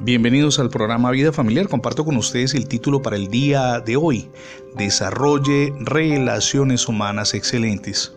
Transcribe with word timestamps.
Bienvenidos 0.00 0.60
al 0.60 0.70
programa 0.70 1.10
Vida 1.10 1.32
Familiar. 1.32 1.66
Comparto 1.66 2.04
con 2.04 2.16
ustedes 2.16 2.54
el 2.54 2.68
título 2.68 3.02
para 3.02 3.16
el 3.16 3.26
día 3.26 3.80
de 3.80 3.96
hoy. 3.96 4.30
Desarrolle 4.76 5.74
relaciones 5.80 6.86
humanas 6.86 7.34
excelentes. 7.34 8.14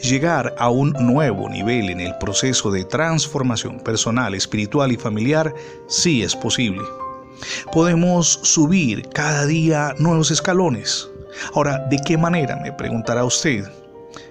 Llegar 0.00 0.54
a 0.56 0.70
un 0.70 0.92
nuevo 0.92 1.48
nivel 1.48 1.90
en 1.90 1.98
el 1.98 2.16
proceso 2.18 2.70
de 2.70 2.84
transformación 2.84 3.80
personal, 3.80 4.36
espiritual 4.36 4.92
y 4.92 4.96
familiar 4.96 5.52
sí 5.88 6.22
es 6.22 6.36
posible. 6.36 6.84
Podemos 7.72 8.38
subir 8.44 9.08
cada 9.08 9.46
día 9.46 9.96
nuevos 9.98 10.30
escalones. 10.30 11.10
Ahora, 11.54 11.88
¿de 11.90 11.98
qué 12.06 12.16
manera? 12.16 12.54
Me 12.54 12.72
preguntará 12.72 13.24
usted. 13.24 13.64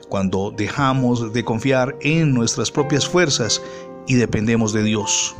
Cuando 0.07 0.53
dejamos 0.55 1.33
de 1.33 1.43
confiar 1.43 1.93
en 1.99 2.33
nuestras 2.33 2.71
propias 2.71 3.05
fuerzas 3.05 3.61
y 4.07 4.15
dependemos 4.15 4.71
de 4.71 4.83
Dios. 4.83 5.35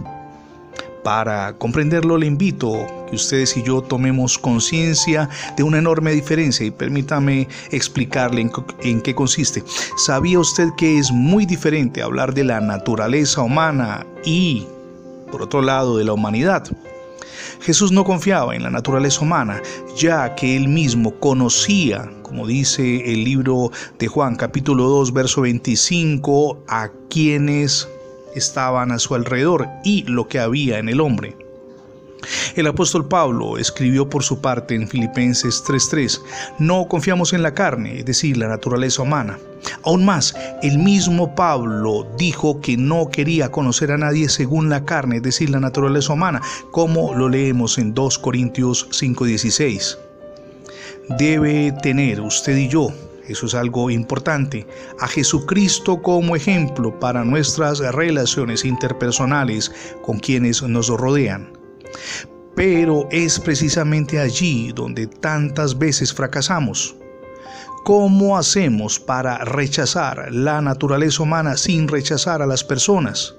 Para 1.07 1.57
comprenderlo 1.57 2.17
le 2.17 2.25
invito 2.25 2.85
que 3.09 3.15
ustedes 3.15 3.55
y 3.55 3.63
yo 3.63 3.81
tomemos 3.81 4.37
conciencia 4.37 5.29
de 5.55 5.63
una 5.63 5.77
enorme 5.77 6.11
diferencia 6.11 6.65
y 6.65 6.71
permítame 6.71 7.47
explicarle 7.71 8.49
en, 8.81 9.01
qué 9.01 9.15
consiste. 9.15 9.63
¿Sabía 9.95 10.37
usted 10.37 10.67
que 10.75 10.99
es 10.99 11.09
muy 11.09 11.45
diferente 11.45 12.01
hablar 12.01 12.33
de 12.33 12.43
la 12.43 12.59
naturaleza 12.59 13.41
humana 13.41 14.05
y, 14.25 14.67
por 15.31 15.43
otro 15.43 15.61
lado, 15.61 15.97
de 15.97 16.03
la 16.03 16.11
humanidad? 16.11 16.67
Jesús 17.61 17.93
no 17.93 18.03
confiaba 18.03 18.53
en 18.53 18.63
la 18.63 18.69
naturaleza 18.69 19.21
humana, 19.21 19.61
ya 19.95 20.35
que 20.35 20.57
él 20.57 20.67
mismo 20.67 21.17
conocía, 21.21 22.11
como 22.21 22.45
dice 22.45 23.13
el 23.13 23.23
libro 23.23 23.71
de 23.97 24.09
Juan 24.09 24.35
capítulo 24.35 24.83
2, 24.89 25.13
verso 25.13 25.39
25, 25.39 26.65
a 26.67 26.89
quienes 27.09 27.87
estaban 28.37 28.91
a 28.91 28.99
su 28.99 29.15
alrededor 29.15 29.67
y 29.83 30.03
lo 30.03 30.27
que 30.27 30.39
había 30.39 30.79
en 30.79 30.89
el 30.89 31.01
hombre. 31.01 31.35
El 32.55 32.67
apóstol 32.67 33.07
Pablo 33.07 33.57
escribió 33.57 34.09
por 34.09 34.23
su 34.23 34.41
parte 34.41 34.75
en 34.75 34.87
Filipenses 34.87 35.63
3:3, 35.65 36.21
no 36.59 36.87
confiamos 36.87 37.33
en 37.33 37.43
la 37.43 37.53
carne, 37.53 37.99
es 37.99 38.05
decir, 38.05 38.37
la 38.37 38.47
naturaleza 38.47 39.03
humana. 39.03 39.37
Aún 39.83 40.05
más, 40.05 40.35
el 40.63 40.79
mismo 40.79 41.35
Pablo 41.35 42.07
dijo 42.17 42.59
que 42.59 42.77
no 42.77 43.09
quería 43.09 43.51
conocer 43.51 43.91
a 43.91 43.97
nadie 43.97 44.29
según 44.29 44.69
la 44.69 44.83
carne, 44.83 45.17
es 45.17 45.23
decir, 45.23 45.49
la 45.49 45.59
naturaleza 45.59 46.13
humana, 46.13 46.41
como 46.71 47.13
lo 47.13 47.29
leemos 47.29 47.77
en 47.77 47.93
2 47.93 48.17
Corintios 48.17 48.87
5:16. 48.91 49.99
Debe 51.17 51.71
tener 51.83 52.19
usted 52.21 52.57
y 52.57 52.67
yo 52.67 52.91
eso 53.27 53.45
es 53.45 53.53
algo 53.53 53.89
importante, 53.89 54.65
a 54.99 55.07
Jesucristo 55.07 56.01
como 56.01 56.35
ejemplo 56.35 56.97
para 56.99 57.23
nuestras 57.23 57.79
relaciones 57.79 58.65
interpersonales 58.65 59.71
con 60.01 60.19
quienes 60.19 60.63
nos 60.63 60.87
rodean. 60.87 61.51
Pero 62.55 63.07
es 63.11 63.39
precisamente 63.39 64.19
allí 64.19 64.71
donde 64.73 65.07
tantas 65.07 65.77
veces 65.77 66.13
fracasamos. 66.13 66.95
¿Cómo 67.83 68.37
hacemos 68.37 68.99
para 68.99 69.37
rechazar 69.45 70.27
la 70.31 70.61
naturaleza 70.61 71.23
humana 71.23 71.55
sin 71.55 71.87
rechazar 71.87 72.41
a 72.41 72.47
las 72.47 72.63
personas? 72.63 73.35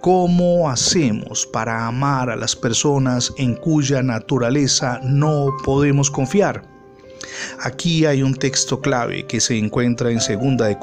¿Cómo 0.00 0.68
hacemos 0.68 1.46
para 1.46 1.86
amar 1.86 2.30
a 2.30 2.36
las 2.36 2.54
personas 2.54 3.32
en 3.38 3.54
cuya 3.54 4.02
naturaleza 4.02 5.00
no 5.02 5.48
podemos 5.64 6.10
confiar? 6.10 6.71
Aquí 7.64 8.06
hay 8.06 8.24
un 8.24 8.34
texto 8.34 8.80
clave 8.80 9.24
que 9.24 9.40
se 9.40 9.56
encuentra 9.56 10.10
en 10.10 10.16
2 10.18 10.66
de 10.66 10.78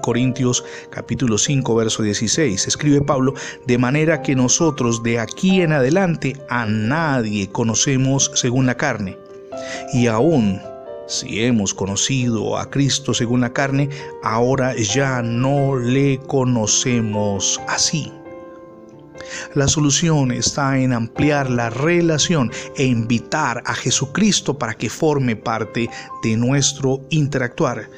Corintios 0.00 0.64
capítulo 0.88 1.36
5 1.36 1.74
verso 1.74 2.04
16. 2.04 2.68
Escribe 2.68 3.00
Pablo, 3.00 3.34
de 3.66 3.76
manera 3.76 4.22
que 4.22 4.36
nosotros 4.36 5.02
de 5.02 5.18
aquí 5.18 5.62
en 5.62 5.72
adelante 5.72 6.36
a 6.48 6.64
nadie 6.64 7.48
conocemos 7.50 8.30
según 8.34 8.66
la 8.66 8.76
carne. 8.76 9.18
Y 9.92 10.06
aún 10.06 10.60
si 11.08 11.42
hemos 11.42 11.74
conocido 11.74 12.56
a 12.56 12.70
Cristo 12.70 13.14
según 13.14 13.40
la 13.40 13.52
carne, 13.52 13.88
ahora 14.22 14.76
ya 14.76 15.22
no 15.22 15.76
le 15.76 16.18
conocemos 16.28 17.60
así. 17.66 18.12
La 19.54 19.68
solución 19.68 20.32
está 20.32 20.78
en 20.78 20.92
ampliar 20.92 21.50
la 21.50 21.70
relación 21.70 22.50
e 22.76 22.84
invitar 22.84 23.62
a 23.66 23.74
Jesucristo 23.74 24.58
para 24.58 24.74
que 24.74 24.90
forme 24.90 25.36
parte 25.36 25.88
de 26.22 26.36
nuestro 26.36 27.00
interactuar 27.10 27.88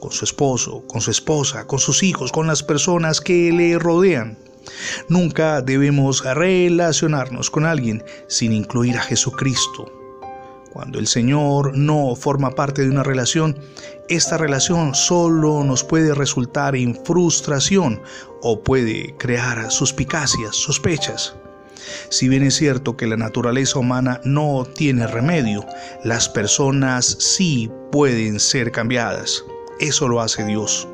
con 0.00 0.12
su 0.12 0.24
esposo, 0.24 0.84
con 0.86 1.00
su 1.00 1.10
esposa, 1.10 1.66
con 1.66 1.78
sus 1.78 2.02
hijos, 2.02 2.30
con 2.30 2.46
las 2.46 2.62
personas 2.62 3.20
que 3.20 3.52
le 3.52 3.78
rodean. 3.78 4.38
Nunca 5.08 5.62
debemos 5.62 6.24
relacionarnos 6.24 7.50
con 7.50 7.64
alguien 7.64 8.02
sin 8.28 8.52
incluir 8.52 8.96
a 8.96 9.02
Jesucristo 9.02 10.03
cuando 10.74 10.98
el 10.98 11.06
Señor 11.06 11.78
no 11.78 12.16
forma 12.16 12.50
parte 12.50 12.82
de 12.82 12.90
una 12.90 13.04
relación, 13.04 13.56
esta 14.08 14.36
relación 14.36 14.92
solo 14.92 15.62
nos 15.62 15.84
puede 15.84 16.12
resultar 16.14 16.74
en 16.74 16.96
frustración 17.04 18.02
o 18.42 18.60
puede 18.60 19.14
crear 19.16 19.70
suspicacias, 19.70 20.56
sospechas. 20.56 21.36
Si 22.08 22.28
bien 22.28 22.42
es 22.42 22.56
cierto 22.56 22.96
que 22.96 23.06
la 23.06 23.16
naturaleza 23.16 23.78
humana 23.78 24.20
no 24.24 24.66
tiene 24.74 25.06
remedio, 25.06 25.64
las 26.02 26.28
personas 26.28 27.06
sí 27.20 27.70
pueden 27.92 28.40
ser 28.40 28.72
cambiadas. 28.72 29.44
Eso 29.78 30.08
lo 30.08 30.20
hace 30.20 30.44
Dios. 30.44 30.88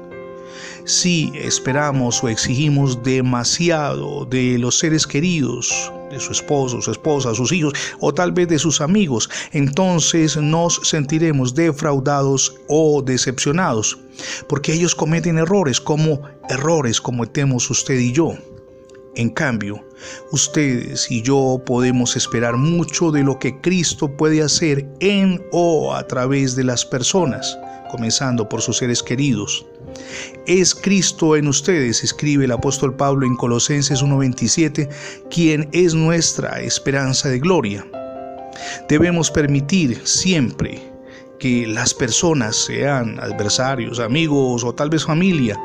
Si 0.85 1.33
esperamos 1.35 2.23
o 2.23 2.29
exigimos 2.29 3.03
demasiado 3.03 4.27
de 4.27 4.59
los 4.59 4.79
seres 4.79 5.07
queridos, 5.07 5.91
de 6.11 6.21
su 6.21 6.33
esposo, 6.33 6.83
su 6.83 6.91
esposa, 6.91 7.35
sus 7.35 7.53
hijos 7.53 7.73
o 8.01 8.13
tal 8.13 8.33
vez 8.33 8.49
de 8.49 8.59
sus 8.59 8.81
amigos, 8.81 9.31
entonces 9.53 10.37
nos 10.37 10.81
sentiremos 10.83 11.55
defraudados 11.55 12.55
o 12.69 13.03
decepcionados, 13.03 13.99
porque 14.49 14.73
ellos 14.73 14.95
cometen 14.95 15.39
errores 15.39 15.81
como 15.81 16.23
errores 16.49 17.01
cometemos 17.01 17.71
usted 17.71 17.99
y 17.99 18.13
yo. 18.13 18.35
En 19.17 19.31
cambio, 19.31 19.85
ustedes 20.31 21.11
y 21.11 21.23
yo 21.23 21.61
podemos 21.67 22.17
esperar 22.17 22.57
mucho 22.57 23.11
de 23.11 23.25
lo 23.25 23.39
que 23.39 23.61
Cristo 23.61 24.17
puede 24.17 24.41
hacer 24.41 24.89
en 25.01 25.45
o 25.51 25.95
a 25.95 26.07
través 26.07 26.55
de 26.55 26.65
las 26.65 26.87
personas, 26.87 27.59
comenzando 27.91 28.49
por 28.49 28.63
sus 28.63 28.79
seres 28.79 29.03
queridos. 29.03 29.67
Es 30.47 30.75
Cristo 30.75 31.37
en 31.37 31.49
ustedes, 31.49 32.05
escribe 32.05 32.45
el 32.45 32.53
apóstol 32.53 32.95
Pablo 32.95 33.27
en 33.27 33.37
Colosenses 33.37 34.03
1:27, 34.03 34.89
quien 35.31 35.69
es 35.73 35.95
nuestra 35.95 36.61
esperanza 36.61 37.29
de 37.29 37.41
gloria. 37.41 37.87
Debemos 38.89 39.31
permitir 39.31 40.01
siempre 40.05 40.91
que 41.39 41.67
las 41.67 41.95
personas 41.95 42.55
sean 42.55 43.19
adversarios, 43.19 43.99
amigos 43.99 44.63
o 44.63 44.75
tal 44.75 44.91
vez 44.91 45.05
familia, 45.05 45.59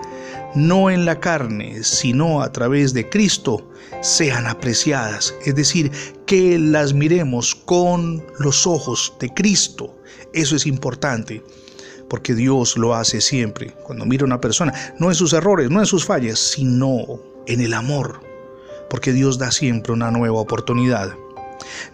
no 0.56 0.90
en 0.90 1.06
la 1.06 1.20
carne, 1.20 1.84
sino 1.84 2.42
a 2.42 2.52
través 2.52 2.94
de 2.94 3.10
Cristo, 3.10 3.70
sean 4.02 4.48
apreciadas, 4.48 5.36
es 5.46 5.54
decir, 5.54 5.92
que 6.26 6.58
las 6.58 6.94
miremos 6.94 7.54
con 7.54 8.26
los 8.40 8.66
ojos 8.66 9.14
de 9.20 9.30
Cristo. 9.34 9.94
Eso 10.34 10.56
es 10.56 10.66
importante 10.66 11.44
porque 12.10 12.36
Dios 12.36 12.78
lo 12.78 12.96
hace 12.96 13.22
siempre. 13.22 13.74
Cuando 13.84 14.06
mira 14.06 14.24
a 14.24 14.28
una 14.28 14.42
persona, 14.42 14.74
no 15.00 15.10
en 15.10 15.16
sus 15.16 15.34
errores, 15.34 15.70
no 15.70 15.80
en 15.80 15.86
sus 15.86 16.06
fallas, 16.06 16.40
sino 16.40 17.20
en 17.48 17.62
el 17.62 17.74
amor, 17.74 18.20
porque 18.90 19.14
Dios 19.14 19.38
da 19.38 19.52
siempre 19.52 19.94
una 19.94 20.12
nueva 20.12 20.40
oportunidad. 20.40 21.14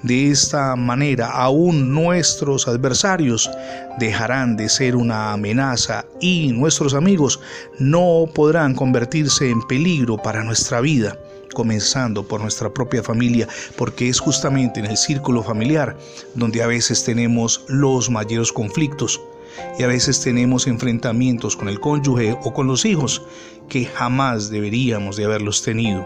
De 0.04 0.30
esta 0.30 0.76
manera, 0.76 1.30
aún 1.30 1.94
nuestros 1.94 2.68
adversarios 2.68 3.50
dejarán 4.00 4.58
de 4.58 4.70
ser 4.70 4.96
una 4.96 5.34
amenaza 5.34 6.06
y 6.20 6.52
nuestros 6.52 6.94
amigos 6.94 7.40
no 7.80 8.26
podrán 8.34 8.76
convertirse 8.76 9.50
en 9.50 9.62
peligro 9.68 10.18
para 10.18 10.44
nuestra 10.44 10.82
vida, 10.82 11.18
comenzando 11.54 12.28
por 12.28 12.42
nuestra 12.42 12.74
propia 12.74 13.04
familia, 13.04 13.48
porque 13.76 14.10
es 14.10 14.20
justamente 14.20 14.80
en 14.80 14.88
el 14.88 14.98
círculo 14.98 15.44
familiar 15.44 15.98
donde 16.36 16.64
a 16.64 16.68
veces 16.68 17.04
tenemos 17.04 17.64
los 17.68 18.10
mayores 18.10 18.52
conflictos 18.52 19.22
y 19.78 19.84
a 19.84 19.88
veces 19.88 20.22
tenemos 20.22 20.68
enfrentamientos 20.68 21.56
con 21.56 21.70
el 21.70 21.80
cónyuge 21.80 22.38
o 22.44 22.54
con 22.54 22.68
los 22.68 22.86
hijos 22.86 23.22
que 23.70 23.86
jamás 23.86 24.50
deberíamos 24.50 25.16
de 25.16 25.26
haberlos 25.26 25.64
tenido. 25.64 26.06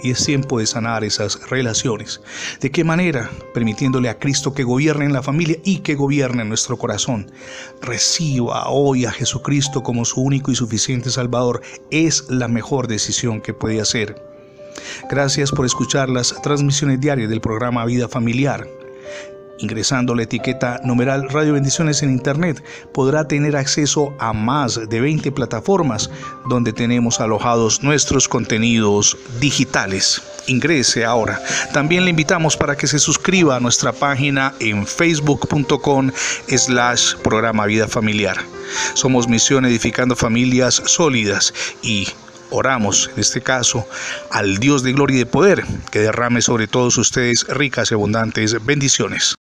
Y 0.00 0.12
es 0.12 0.24
tiempo 0.24 0.60
de 0.60 0.66
sanar 0.66 1.02
esas 1.02 1.50
relaciones. 1.50 2.20
¿De 2.60 2.70
qué 2.70 2.84
manera? 2.84 3.30
Permitiéndole 3.52 4.08
a 4.08 4.18
Cristo 4.18 4.54
que 4.54 4.62
gobierne 4.62 5.04
en 5.04 5.12
la 5.12 5.24
familia 5.24 5.56
y 5.64 5.78
que 5.78 5.96
gobierne 5.96 6.42
en 6.42 6.48
nuestro 6.48 6.76
corazón. 6.76 7.32
Reciba 7.82 8.68
hoy 8.68 9.06
a 9.06 9.10
Jesucristo 9.10 9.82
como 9.82 10.04
su 10.04 10.20
único 10.20 10.52
y 10.52 10.54
suficiente 10.54 11.10
Salvador. 11.10 11.62
Es 11.90 12.30
la 12.30 12.46
mejor 12.46 12.86
decisión 12.86 13.40
que 13.40 13.54
puede 13.54 13.80
hacer. 13.80 14.22
Gracias 15.10 15.50
por 15.50 15.66
escuchar 15.66 16.08
las 16.08 16.40
transmisiones 16.42 17.00
diarias 17.00 17.28
del 17.28 17.40
programa 17.40 17.84
Vida 17.84 18.06
Familiar 18.08 18.68
Ingresando 19.58 20.14
la 20.14 20.22
etiqueta 20.22 20.80
numeral 20.84 21.28
Radio 21.30 21.54
Bendiciones 21.54 22.02
en 22.02 22.10
Internet, 22.10 22.62
podrá 22.94 23.26
tener 23.26 23.56
acceso 23.56 24.14
a 24.20 24.32
más 24.32 24.88
de 24.88 25.00
20 25.00 25.32
plataformas 25.32 26.10
donde 26.48 26.72
tenemos 26.72 27.20
alojados 27.20 27.82
nuestros 27.82 28.28
contenidos 28.28 29.16
digitales. 29.40 30.22
Ingrese 30.46 31.04
ahora. 31.04 31.40
También 31.72 32.04
le 32.04 32.10
invitamos 32.10 32.56
para 32.56 32.76
que 32.76 32.86
se 32.86 33.00
suscriba 33.00 33.56
a 33.56 33.60
nuestra 33.60 33.92
página 33.92 34.54
en 34.60 34.86
facebook.com 34.86 36.12
slash 36.46 37.16
programa 37.16 37.66
Vida 37.66 37.88
Familiar. 37.88 38.36
Somos 38.94 39.28
Misión 39.28 39.64
Edificando 39.64 40.14
Familias 40.14 40.82
Sólidas 40.86 41.52
y 41.82 42.06
oramos, 42.50 43.10
en 43.14 43.20
este 43.20 43.40
caso, 43.40 43.86
al 44.30 44.58
Dios 44.58 44.82
de 44.82 44.92
gloria 44.92 45.16
y 45.16 45.18
de 45.20 45.26
poder, 45.26 45.64
que 45.90 46.00
derrame 46.00 46.42
sobre 46.42 46.66
todos 46.66 46.96
ustedes 46.98 47.46
ricas 47.48 47.90
y 47.90 47.94
abundantes 47.94 48.64
bendiciones. 48.64 49.37